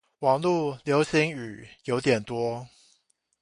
[0.17, 2.67] 網路流行語有點多